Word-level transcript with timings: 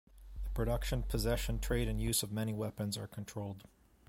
The 0.43 0.49
production, 0.49 1.03
possession, 1.03 1.59
trade 1.59 1.87
and 1.87 2.01
use 2.01 2.23
of 2.23 2.31
many 2.31 2.53
weapons 2.55 2.97
are 2.97 3.05
controlled. 3.05 3.65